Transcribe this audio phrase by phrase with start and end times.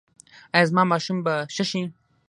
[0.53, 1.81] ایا زما ماشوم به ښه شي؟